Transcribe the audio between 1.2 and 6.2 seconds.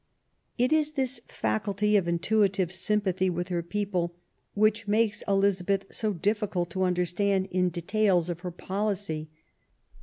faculty of intuitive sympathy with her people which makes Elizabeth so